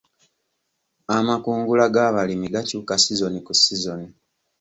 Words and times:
Amakungula 1.17 1.85
g'abalimi 1.93 2.47
gakyuka 2.53 2.93
sizoni 3.03 3.39
ku 3.45 3.53
sizoni. 3.61 4.07